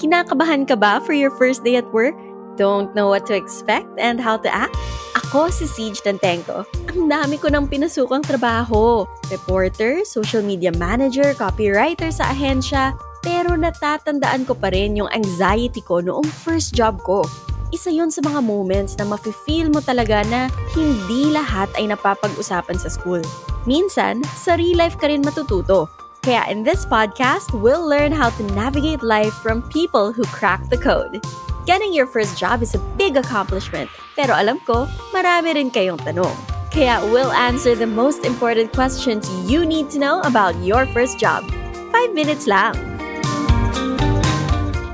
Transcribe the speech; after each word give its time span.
Kinakabahan 0.00 0.64
ka 0.64 0.80
ba 0.80 0.96
for 1.04 1.12
your 1.12 1.28
first 1.28 1.60
day 1.60 1.76
at 1.76 1.84
work? 1.92 2.16
Don't 2.56 2.88
know 2.96 3.12
what 3.12 3.28
to 3.28 3.36
expect 3.36 3.92
and 4.00 4.16
how 4.16 4.40
to 4.40 4.48
act? 4.48 4.72
Ako 5.12 5.52
si 5.52 5.68
Siege 5.68 6.00
Tantenko. 6.00 6.64
Ang 6.88 7.12
dami 7.12 7.36
ko 7.36 7.52
ng 7.52 7.68
pinasukang 7.68 8.24
trabaho. 8.24 9.04
Reporter, 9.28 10.00
social 10.08 10.40
media 10.40 10.72
manager, 10.72 11.36
copywriter 11.36 12.08
sa 12.08 12.32
ahensya. 12.32 12.96
Pero 13.20 13.52
natatandaan 13.60 14.48
ko 14.48 14.56
pa 14.56 14.72
rin 14.72 14.96
yung 14.96 15.12
anxiety 15.12 15.84
ko 15.84 16.00
noong 16.00 16.24
first 16.24 16.72
job 16.72 16.96
ko. 17.04 17.20
Isa 17.68 17.92
yon 17.92 18.08
sa 18.08 18.24
mga 18.24 18.40
moments 18.40 18.96
na 18.96 19.04
mafe-feel 19.04 19.68
mo 19.68 19.84
talaga 19.84 20.24
na 20.32 20.48
hindi 20.72 21.28
lahat 21.28 21.68
ay 21.76 21.92
napapag-usapan 21.92 22.80
sa 22.80 22.88
school. 22.88 23.20
Minsan, 23.68 24.24
sa 24.32 24.56
real 24.56 24.80
life 24.80 24.96
ka 24.96 25.12
rin 25.12 25.20
matututo. 25.20 25.92
Kaya 26.20 26.44
in 26.52 26.68
this 26.68 26.84
podcast, 26.84 27.48
we'll 27.56 27.80
learn 27.80 28.12
how 28.12 28.28
to 28.36 28.42
navigate 28.52 29.00
life 29.00 29.32
from 29.40 29.64
people 29.72 30.12
who 30.12 30.20
crack 30.28 30.60
the 30.68 30.76
code. 30.76 31.24
Getting 31.64 31.96
your 31.96 32.04
first 32.04 32.36
job 32.36 32.60
is 32.60 32.76
a 32.76 32.84
big 33.00 33.16
accomplishment, 33.16 33.88
pero 34.20 34.36
alam 34.36 34.60
ko, 34.68 34.84
marami 35.16 35.56
rin 35.56 35.72
kayong 35.72 35.96
tanong. 36.04 36.36
Kaya 36.68 37.00
we'll 37.08 37.32
answer 37.32 37.72
the 37.72 37.88
most 37.88 38.28
important 38.28 38.76
questions 38.76 39.32
you 39.48 39.64
need 39.64 39.88
to 39.88 39.96
know 39.96 40.20
about 40.28 40.52
your 40.60 40.84
first 40.92 41.16
job. 41.16 41.40
Five 41.88 42.12
minutes 42.12 42.44
lang. 42.44 42.89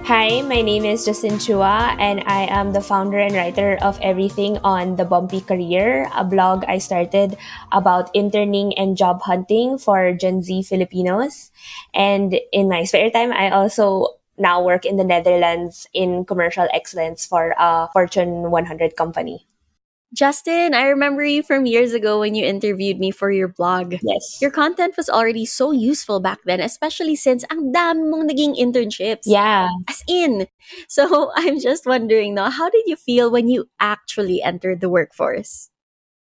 Hi, 0.07 0.41
my 0.41 0.63
name 0.63 0.85
is 0.85 1.05
Justine 1.05 1.35
Chua, 1.35 1.99
and 1.99 2.23
I 2.31 2.47
am 2.47 2.71
the 2.71 2.81
founder 2.81 3.19
and 3.19 3.35
writer 3.35 3.77
of 3.83 3.99
Everything 4.01 4.57
on 4.63 4.95
the 4.95 5.05
Bumpy 5.05 5.41
Career, 5.41 6.09
a 6.15 6.23
blog 6.23 6.63
I 6.69 6.79
started 6.79 7.37
about 7.73 8.15
interning 8.15 8.71
and 8.79 8.97
job 8.97 9.21
hunting 9.23 9.79
for 9.79 10.15
Gen 10.15 10.45
Z 10.45 10.63
Filipinos. 10.63 11.51
And 11.93 12.39
in 12.53 12.69
my 12.69 12.85
spare 12.85 13.11
time, 13.11 13.33
I 13.33 13.51
also 13.51 14.15
now 14.39 14.63
work 14.63 14.87
in 14.87 14.95
the 14.97 15.03
Netherlands 15.03 15.89
in 15.93 16.25
commercial 16.25 16.69
excellence 16.73 17.27
for 17.27 17.57
a 17.59 17.89
Fortune 17.93 18.53
100 18.55 18.95
company. 18.95 19.45
Justine, 20.17 20.73
I 20.73 20.89
remember 20.89 21.23
you 21.23 21.43
from 21.43 21.67
years 21.67 21.93
ago 21.93 22.21
when 22.21 22.35
you 22.35 22.43
interviewed 22.43 22.99
me 22.99 23.11
for 23.11 23.31
your 23.31 23.49
blog. 23.49 23.95
Yes. 24.01 24.41
Your 24.41 24.51
content 24.51 24.97
was 24.97 25.11
already 25.11 25.45
so 25.45 25.73
useful 25.73 26.21
back 26.21 26.41
then, 26.47 26.59
especially 26.59 27.17
since 27.17 27.45
ang 27.53 27.69
dami 27.69 28.09
mong 28.09 28.33
naging 28.33 28.57
internships. 28.57 29.29
Yeah. 29.29 29.69
As 29.87 30.03
in. 30.09 30.49
So 30.89 31.31
I'm 31.37 31.61
just 31.61 31.87
wondering 31.87 32.35
now, 32.35 32.51
how 32.51 32.69
did 32.69 32.89
you 32.89 32.97
feel 32.97 33.31
when 33.31 33.47
you 33.47 33.69
actually 33.79 34.43
entered 34.43 34.81
the 34.81 34.89
workforce? 34.89 35.71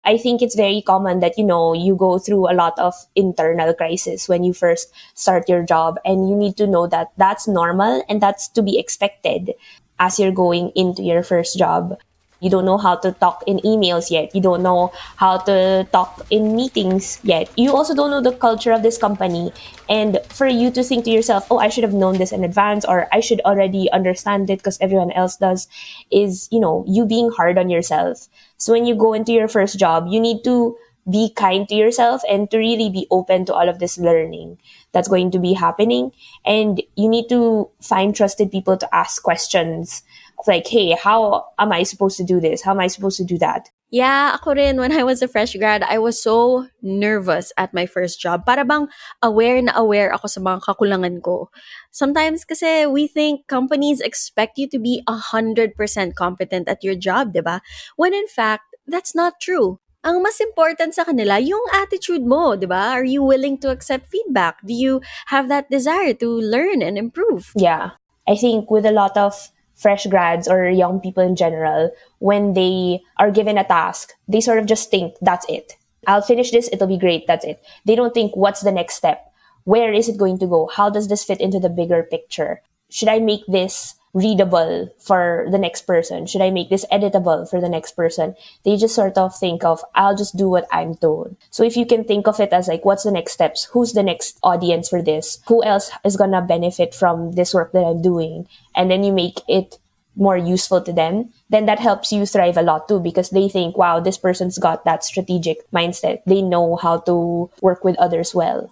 I 0.02 0.16
think 0.16 0.42
it's 0.42 0.56
very 0.56 0.82
common 0.82 1.20
that, 1.20 1.38
you 1.38 1.44
know, 1.44 1.74
you 1.74 1.94
go 1.94 2.18
through 2.18 2.50
a 2.50 2.56
lot 2.58 2.77
of 2.80 2.94
internal 3.14 3.72
crisis 3.72 4.28
when 4.28 4.42
you 4.42 4.52
first 4.52 4.90
start 5.14 5.48
your 5.48 5.62
job. 5.62 6.00
And 6.04 6.28
you 6.28 6.34
need 6.34 6.56
to 6.56 6.66
know 6.66 6.88
that 6.88 7.12
that's 7.18 7.46
normal 7.46 8.02
and 8.08 8.20
that's 8.20 8.48
to 8.56 8.62
be 8.62 8.80
expected 8.80 9.52
as 10.00 10.18
you're 10.18 10.34
going 10.34 10.72
into 10.74 11.02
your 11.02 11.22
first 11.22 11.56
job. 11.56 11.94
You 12.42 12.50
don't 12.50 12.64
know 12.64 12.76
how 12.76 12.96
to 12.96 13.12
talk 13.12 13.44
in 13.46 13.58
emails 13.58 14.10
yet. 14.10 14.34
You 14.34 14.42
don't 14.42 14.62
know 14.62 14.90
how 15.14 15.38
to 15.46 15.86
talk 15.92 16.26
in 16.28 16.56
meetings 16.56 17.20
yet. 17.22 17.48
You 17.56 17.70
also 17.70 17.94
don't 17.94 18.10
know 18.10 18.20
the 18.20 18.36
culture 18.36 18.72
of 18.72 18.83
this 18.83 18.98
company. 18.98 19.52
And 19.89 20.18
for 20.28 20.48
you 20.48 20.72
to 20.72 20.83
think 20.83 21.05
to 21.05 21.11
yourself, 21.11 21.46
oh, 21.52 21.58
I 21.58 21.68
should 21.68 21.84
have 21.84 21.94
known 21.94 22.18
this 22.18 22.33
in 22.33 22.42
advance 22.42 22.84
or 22.84 23.06
I 23.12 23.20
should 23.20 23.40
already 23.42 23.89
understand 23.92 24.50
it 24.50 24.58
because 24.58 24.77
everyone 24.80 25.12
else 25.12 25.36
does 25.36 25.68
is, 26.11 26.48
you 26.50 26.58
know, 26.58 26.84
you 26.89 27.06
being 27.06 27.30
hard 27.30 27.58
on 27.58 27.70
yourself. 27.70 28.27
So 28.58 28.72
when 28.72 28.86
you 28.86 28.96
go 28.96 29.12
into 29.12 29.30
your 29.30 29.46
first 29.46 29.78
job, 29.78 30.06
you 30.08 30.18
need 30.18 30.42
to 30.42 30.77
be 31.11 31.33
kind 31.35 31.68
to 31.68 31.74
yourself 31.74 32.23
and 32.29 32.51
to 32.51 32.58
really 32.58 32.90
be 32.90 33.07
open 33.11 33.45
to 33.46 33.55
all 33.55 33.68
of 33.68 33.79
this 33.79 33.98
learning 33.98 34.58
that's 34.92 35.08
going 35.08 35.30
to 35.33 35.39
be 35.39 35.52
happening. 35.52 36.13
And 36.45 36.83
you 36.96 37.08
need 37.08 37.29
to 37.29 37.70
find 37.80 38.14
trusted 38.14 38.51
people 38.51 38.77
to 38.77 38.95
ask 38.95 39.23
questions 39.23 40.02
like, 40.46 40.67
hey, 40.67 40.92
how 40.92 41.46
am 41.58 41.73
I 41.73 41.83
supposed 41.83 42.17
to 42.18 42.24
do 42.24 42.41
this? 42.41 42.62
How 42.62 42.73
am 42.73 42.80
I 42.80 42.86
supposed 42.86 43.17
to 43.18 43.24
do 43.24 43.39
that? 43.39 43.68
Yeah, 43.92 44.33
ako 44.41 44.57
rin, 44.57 44.80
when 44.80 44.89
I 44.91 45.05
was 45.05 45.20
a 45.20 45.29
fresh 45.29 45.52
grad, 45.52 45.85
I 45.85 45.98
was 45.98 46.17
so 46.17 46.64
nervous 46.80 47.52
at 47.58 47.74
my 47.77 47.85
first 47.85 48.17
job. 48.24 48.48
Para 48.48 48.64
bang 48.64 48.89
aware 49.20 49.61
na 49.61 49.77
aware 49.77 50.08
ako 50.17 50.33
sa 50.33 50.41
mga 50.41 50.64
kakulangan 50.64 51.20
ko. 51.20 51.52
Sometimes 51.92 52.48
kasi 52.48 52.89
we 52.89 53.05
think 53.05 53.45
companies 53.52 54.01
expect 54.01 54.57
you 54.57 54.64
to 54.73 54.80
be 54.80 55.05
100% 55.05 55.77
competent 56.17 56.73
at 56.73 56.80
your 56.80 56.96
job, 56.96 57.36
di 57.36 57.45
ba? 57.45 57.61
When 58.01 58.17
in 58.17 58.33
fact, 58.33 58.64
that's 58.89 59.12
not 59.12 59.45
true. 59.45 59.77
Ang 60.02 60.18
mas 60.18 60.42
important 60.42 60.90
sa 60.90 61.07
kanila, 61.07 61.39
yung 61.39 61.63
attitude 61.70 62.27
mo, 62.27 62.58
di 62.58 62.67
ba? 62.67 62.90
Are 62.90 63.07
you 63.07 63.23
willing 63.23 63.55
to 63.63 63.70
accept 63.70 64.11
feedback? 64.11 64.58
Do 64.67 64.74
you 64.74 64.98
have 65.30 65.46
that 65.46 65.70
desire 65.70 66.11
to 66.18 66.27
learn 66.27 66.83
and 66.83 66.98
improve? 66.98 67.55
Yeah. 67.55 67.95
I 68.27 68.35
think 68.35 68.67
with 68.67 68.83
a 68.83 68.91
lot 68.91 69.14
of 69.14 69.30
fresh 69.79 70.11
grads 70.11 70.51
or 70.51 70.67
young 70.67 70.98
people 70.98 71.23
in 71.23 71.39
general, 71.39 71.95
when 72.18 72.58
they 72.58 72.98
are 73.23 73.30
given 73.30 73.55
a 73.55 73.62
task, 73.62 74.11
they 74.27 74.42
sort 74.42 74.58
of 74.58 74.67
just 74.67 74.91
think, 74.91 75.14
that's 75.23 75.46
it. 75.46 75.79
I'll 76.11 76.23
finish 76.23 76.51
this, 76.51 76.68
it'll 76.74 76.91
be 76.91 76.98
great, 76.98 77.30
that's 77.30 77.46
it. 77.46 77.62
They 77.86 77.95
don't 77.95 78.11
think, 78.12 78.35
what's 78.35 78.67
the 78.67 78.74
next 78.74 78.98
step? 78.98 79.23
Where 79.62 79.95
is 79.95 80.11
it 80.11 80.18
going 80.18 80.42
to 80.42 80.51
go? 80.51 80.67
How 80.67 80.91
does 80.91 81.07
this 81.07 81.23
fit 81.23 81.41
into 81.41 81.62
the 81.62 81.70
bigger 81.70 82.02
picture? 82.02 82.58
Should 82.91 83.07
I 83.07 83.20
make 83.23 83.46
this 83.46 83.95
readable 84.14 84.92
for 84.98 85.46
the 85.50 85.58
next 85.58 85.86
person? 85.86 86.27
Should 86.27 86.42
I 86.42 86.50
make 86.50 86.70
this 86.70 86.86
editable 86.92 87.48
for 87.48 87.61
the 87.61 87.68
next 87.68 87.92
person? 87.92 88.34
They 88.64 88.77
just 88.77 88.95
sort 88.95 89.17
of 89.17 89.36
think 89.36 89.64
of, 89.64 89.83
I'll 89.95 90.17
just 90.17 90.36
do 90.36 90.48
what 90.48 90.68
I'm 90.70 90.95
told. 90.96 91.36
So 91.50 91.62
if 91.64 91.77
you 91.77 91.86
can 91.86 92.05
think 92.05 92.27
of 92.27 92.40
it 92.40 92.52
as 92.52 92.68
like, 92.68 92.84
what's 92.84 93.05
the 93.05 93.11
next 93.11 93.33
steps? 93.33 93.64
Who's 93.73 93.92
the 93.92 94.02
next 94.02 94.39
audience 94.42 94.89
for 94.89 95.02
this? 95.02 95.40
Who 95.46 95.64
else 95.64 95.90
is 96.05 96.17
going 96.17 96.33
to 96.33 96.42
benefit 96.42 96.95
from 96.95 97.33
this 97.33 97.55
work 97.55 97.73
that 97.73 97.84
I'm 97.84 98.02
doing? 98.02 98.46
And 98.74 98.90
then 98.90 99.02
you 99.02 99.12
make 99.12 99.40
it 99.48 99.78
more 100.17 100.36
useful 100.36 100.80
to 100.83 100.92
them, 100.92 101.33
then 101.48 101.67
that 101.67 101.79
helps 101.79 102.12
you 102.12 102.27
thrive 102.27 102.56
a 102.56 102.62
lot 102.62 102.89
too 102.89 103.00
because 103.00 103.30
they 103.30 103.48
think, 103.48 103.79
wow, 103.79 103.98
this 104.00 104.18
person's 104.18 104.58
got 104.58 104.84
that 104.84 105.05
strategic 105.05 105.70
mindset. 105.70 106.23
They 106.27 106.42
know 106.42 106.77
how 106.77 106.98
to 107.00 107.50
work 107.62 107.84
with 107.84 107.96
others 107.96 108.34
well. 108.34 108.70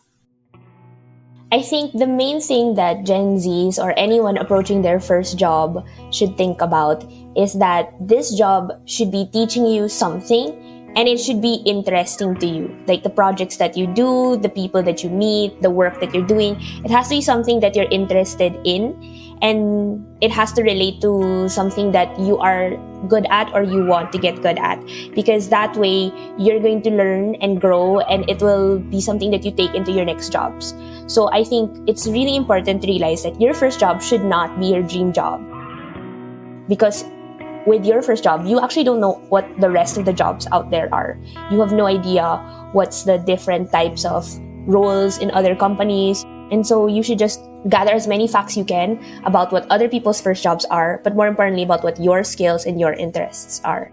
I 1.53 1.63
think 1.63 1.99
the 1.99 2.07
main 2.07 2.41
thing 2.41 2.75
that 2.75 3.03
Gen 3.03 3.35
Zs 3.35 3.83
or 3.83 3.93
anyone 3.99 4.39
approaching 4.39 4.83
their 4.83 5.01
first 5.01 5.37
job 5.37 5.85
should 6.13 6.39
think 6.39 6.61
about 6.63 7.03
is 7.37 7.55
that 7.59 7.91
this 7.99 8.39
job 8.39 8.71
should 8.87 9.11
be 9.11 9.27
teaching 9.33 9.67
you 9.67 9.89
something 9.89 10.55
and 10.95 11.09
it 11.09 11.19
should 11.19 11.43
be 11.43 11.63
interesting 11.67 12.37
to 12.37 12.47
you. 12.47 12.77
Like 12.87 13.03
the 13.03 13.11
projects 13.11 13.57
that 13.57 13.77
you 13.77 13.89
do, 13.89 14.37
the 14.37 14.49
people 14.49 14.83
that 14.85 15.03
you 15.03 15.11
meet, 15.11 15.61
the 15.61 15.71
work 15.71 15.99
that 15.99 16.15
you're 16.15 16.27
doing. 16.27 16.55
It 16.85 16.91
has 16.91 17.09
to 17.09 17.17
be 17.17 17.21
something 17.21 17.59
that 17.61 17.75
you're 17.75 17.91
interested 17.91 18.55
in 18.65 18.95
and 19.43 20.07
it 20.21 20.31
has 20.31 20.53
to 20.53 20.63
relate 20.63 21.01
to 21.01 21.49
something 21.49 21.93
that 21.93 22.19
you 22.19 22.37
are 22.39 22.77
good 23.09 23.27
at 23.31 23.53
or 23.55 23.63
you 23.63 23.85
want 23.87 24.13
to 24.13 24.19
get 24.19 24.43
good 24.43 24.59
at. 24.59 24.79
Because 25.15 25.49
that 25.49 25.75
way 25.77 26.13
you're 26.39 26.61
going 26.61 26.83
to 26.83 26.91
learn 26.91 27.37
and 27.37 27.61
grow 27.61 28.01
and 28.01 28.29
it 28.29 28.43
will 28.43 28.79
be 28.79 29.01
something 29.01 29.31
that 29.31 29.45
you 29.45 29.51
take 29.51 29.75
into 29.75 29.93
your 29.93 30.05
next 30.05 30.31
jobs. 30.33 30.75
So 31.07 31.31
i 31.33 31.43
think 31.43 31.71
it's 31.89 32.07
really 32.07 32.37
important 32.37 32.83
to 32.83 32.89
realize 32.89 33.23
that 33.23 33.41
your 33.41 33.55
first 33.55 33.81
job 33.81 34.03
should 34.03 34.25
not 34.25 34.61
be 34.61 34.67
your 34.67 34.83
dream 34.83 35.13
job. 35.13 35.41
Because 36.69 37.05
with 37.67 37.85
your 37.85 38.01
first 38.03 38.25
job 38.25 38.47
you 38.47 38.61
actually 38.61 38.85
don't 38.85 39.01
know 39.01 39.15
what 39.29 39.45
the 39.61 39.71
rest 39.71 39.97
of 39.99 40.05
the 40.05 40.13
jobs 40.13 40.47
out 40.53 40.71
there 40.71 40.93
are. 40.95 41.19
You 41.51 41.61
have 41.61 41.73
no 41.73 41.87
idea 41.87 42.37
what's 42.73 43.05
the 43.05 43.19
different 43.19 43.73
types 43.73 44.05
of 44.05 44.29
roles 44.67 45.19
in 45.19 45.31
other 45.31 45.57
companies 45.57 46.25
and 46.51 46.67
so 46.67 46.87
you 46.87 47.03
should 47.03 47.19
just 47.19 47.41
gather 47.69 47.93
as 47.93 48.07
many 48.07 48.27
facts 48.27 48.57
you 48.57 48.65
can 48.65 48.99
about 49.25 49.53
what 49.53 49.67
other 49.71 49.89
people's 49.89 50.21
first 50.21 50.43
jobs 50.43 50.65
are, 50.67 51.01
but 51.05 51.15
more 51.15 51.27
importantly, 51.27 51.63
about 51.63 51.85
what 51.85 52.01
your 52.01 52.25
skills 52.25 52.67
and 52.67 52.81
your 52.81 52.93
interests 52.93 53.61
are. 53.65 53.91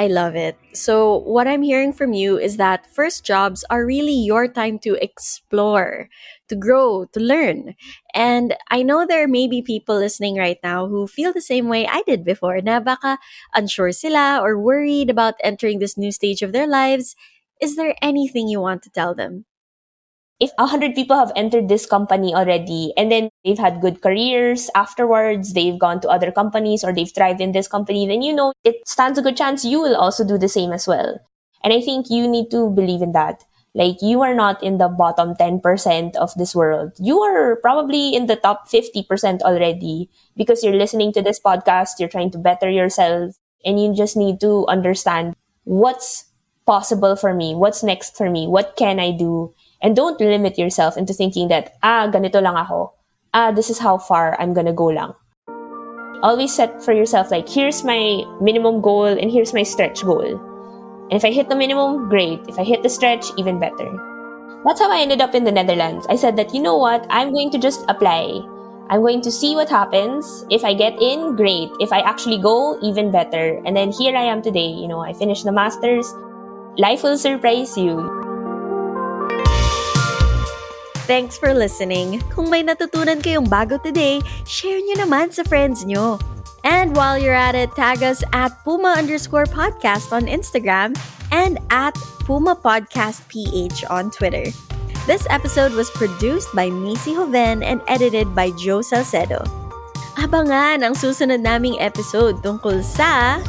I 0.00 0.06
love 0.06 0.34
it. 0.34 0.56
So, 0.72 1.18
what 1.28 1.46
I'm 1.46 1.60
hearing 1.60 1.92
from 1.92 2.14
you 2.14 2.38
is 2.38 2.56
that 2.56 2.88
first 2.88 3.22
jobs 3.22 3.64
are 3.68 3.84
really 3.84 4.16
your 4.16 4.48
time 4.48 4.78
to 4.78 4.96
explore, 4.96 6.08
to 6.48 6.56
grow, 6.56 7.04
to 7.12 7.20
learn. 7.20 7.74
And 8.14 8.56
I 8.70 8.82
know 8.82 9.04
there 9.04 9.28
may 9.28 9.46
be 9.46 9.60
people 9.60 9.98
listening 9.98 10.36
right 10.36 10.56
now 10.64 10.88
who 10.88 11.06
feel 11.06 11.34
the 11.34 11.44
same 11.44 11.68
way 11.68 11.86
I 11.86 12.00
did 12.06 12.24
before, 12.24 12.62
na 12.62 12.80
baka 12.80 13.18
unsure 13.54 13.92
sila 13.92 14.40
or 14.40 14.56
worried 14.56 15.10
about 15.10 15.36
entering 15.44 15.80
this 15.80 15.98
new 15.98 16.12
stage 16.12 16.40
of 16.40 16.52
their 16.52 16.66
lives. 16.66 17.14
Is 17.60 17.76
there 17.76 17.94
anything 18.00 18.48
you 18.48 18.60
want 18.60 18.80
to 18.84 18.90
tell 18.90 19.14
them? 19.14 19.44
If 20.40 20.50
100 20.56 20.94
people 20.94 21.16
have 21.16 21.32
entered 21.36 21.68
this 21.68 21.84
company 21.84 22.34
already 22.34 22.92
and 22.96 23.12
then 23.12 23.28
they've 23.44 23.58
had 23.58 23.80
good 23.80 24.00
careers 24.00 24.70
afterwards, 24.74 25.52
they've 25.52 25.78
gone 25.78 26.00
to 26.00 26.08
other 26.08 26.32
companies 26.32 26.82
or 26.82 26.92
they've 26.92 27.12
thrived 27.14 27.40
in 27.40 27.52
this 27.52 27.68
company, 27.68 28.06
then 28.06 28.22
you 28.22 28.34
know 28.34 28.52
it 28.64 28.76
stands 28.86 29.18
a 29.18 29.22
good 29.22 29.36
chance 29.36 29.64
you 29.64 29.80
will 29.80 29.96
also 29.96 30.26
do 30.26 30.38
the 30.38 30.48
same 30.48 30.72
as 30.72 30.86
well. 30.86 31.20
And 31.62 31.72
I 31.74 31.80
think 31.82 32.06
you 32.08 32.26
need 32.26 32.50
to 32.50 32.70
believe 32.70 33.02
in 33.02 33.12
that. 33.12 33.44
Like 33.74 33.98
you 34.02 34.22
are 34.22 34.34
not 34.34 34.62
in 34.62 34.78
the 34.78 34.88
bottom 34.88 35.34
10% 35.34 36.16
of 36.16 36.34
this 36.34 36.54
world. 36.56 36.92
You 36.98 37.20
are 37.20 37.56
probably 37.56 38.16
in 38.16 38.26
the 38.26 38.36
top 38.36 38.68
50% 38.68 39.42
already 39.42 40.10
because 40.36 40.64
you're 40.64 40.74
listening 40.74 41.12
to 41.12 41.22
this 41.22 41.38
podcast, 41.38 42.00
you're 42.00 42.08
trying 42.08 42.32
to 42.32 42.38
better 42.38 42.68
yourself, 42.68 43.36
and 43.64 43.80
you 43.80 43.94
just 43.94 44.16
need 44.16 44.40
to 44.40 44.66
understand 44.66 45.34
what's 45.64 46.24
possible 46.66 47.14
for 47.14 47.34
me, 47.34 47.54
what's 47.54 47.82
next 47.82 48.16
for 48.16 48.30
me, 48.30 48.48
what 48.48 48.74
can 48.76 48.98
I 48.98 49.12
do, 49.12 49.54
and 49.82 49.96
don't 49.96 50.20
limit 50.20 50.58
yourself 50.58 50.96
into 50.96 51.12
thinking 51.12 51.48
that, 51.48 51.74
ah, 51.82 52.08
ganito 52.08 52.42
lang 52.42 52.56
ako. 52.56 52.92
Ah, 53.32 53.50
this 53.50 53.70
is 53.70 53.78
how 53.78 53.98
far 53.98 54.36
I'm 54.40 54.52
gonna 54.52 54.72
go 54.72 54.86
lang. 54.86 55.14
Always 56.22 56.54
set 56.54 56.82
for 56.84 56.92
yourself, 56.92 57.30
like, 57.30 57.48
here's 57.48 57.82
my 57.82 58.22
minimum 58.40 58.80
goal 58.80 59.08
and 59.08 59.30
here's 59.30 59.54
my 59.54 59.62
stretch 59.62 60.04
goal. 60.04 60.36
And 61.10 61.16
if 61.16 61.24
I 61.24 61.32
hit 61.32 61.48
the 61.48 61.56
minimum, 61.56 62.08
great. 62.08 62.40
If 62.46 62.58
I 62.58 62.64
hit 62.64 62.82
the 62.82 62.92
stretch, 62.92 63.32
even 63.38 63.58
better. 63.58 63.88
That's 64.64 64.78
how 64.78 64.92
I 64.92 65.00
ended 65.00 65.22
up 65.22 65.34
in 65.34 65.44
the 65.44 65.50
Netherlands. 65.50 66.06
I 66.10 66.16
said 66.16 66.36
that, 66.36 66.54
you 66.54 66.60
know 66.60 66.76
what, 66.76 67.06
I'm 67.08 67.32
going 67.32 67.50
to 67.50 67.58
just 67.58 67.82
apply. 67.88 68.44
I'm 68.90 69.00
going 69.00 69.22
to 69.22 69.32
see 69.32 69.56
what 69.56 69.70
happens. 69.70 70.44
If 70.50 70.64
I 70.64 70.74
get 70.74 71.00
in, 71.00 71.36
great. 71.36 71.70
If 71.80 71.92
I 71.92 72.00
actually 72.00 72.38
go, 72.38 72.78
even 72.82 73.10
better. 73.10 73.62
And 73.64 73.74
then 73.76 73.90
here 73.90 74.14
I 74.16 74.24
am 74.24 74.42
today. 74.42 74.66
You 74.66 74.88
know, 74.88 75.00
I 75.00 75.14
finished 75.14 75.44
the 75.44 75.52
master's. 75.52 76.12
Life 76.76 77.02
will 77.02 77.16
surprise 77.16 77.78
you. 77.78 78.19
Thanks 81.10 81.34
for 81.34 81.50
listening. 81.50 82.22
Kung 82.30 82.54
may 82.54 82.62
natutunan 82.62 83.18
kayong 83.18 83.50
bago 83.50 83.82
today, 83.82 84.22
share 84.46 84.78
nyo 84.78 85.02
naman 85.02 85.34
sa 85.34 85.42
friends 85.42 85.82
nyo. 85.82 86.22
And 86.62 86.94
while 86.94 87.18
you're 87.18 87.34
at 87.34 87.58
it, 87.58 87.74
tag 87.74 88.06
us 88.06 88.22
at 88.30 88.54
Puma 88.62 88.94
underscore 88.94 89.50
podcast 89.50 90.14
on 90.14 90.30
Instagram 90.30 90.94
and 91.34 91.58
at 91.74 91.98
Puma 92.22 92.54
Podcast 92.54 93.26
PH 93.26 93.90
on 93.90 94.14
Twitter. 94.14 94.54
This 95.10 95.26
episode 95.34 95.74
was 95.74 95.90
produced 95.98 96.46
by 96.54 96.70
Missy 96.70 97.10
Hoven 97.10 97.66
and 97.66 97.82
edited 97.90 98.30
by 98.30 98.54
Joe 98.54 98.78
Salcedo. 98.78 99.42
Abangan 100.14 100.86
ang 100.86 100.94
susunod 100.94 101.42
naming 101.42 101.74
episode 101.82 102.38
tungkol 102.38 102.86
sa 102.86 103.42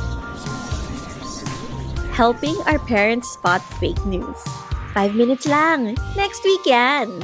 Helping 2.17 2.57
Our 2.65 2.81
Parents 2.89 3.29
Spot 3.37 3.61
Fake 3.77 4.01
News. 4.09 4.41
Five 4.97 5.13
minutes 5.13 5.45
lang. 5.45 5.93
Next 6.17 6.41
week 6.41 6.65
yan. 6.65 7.21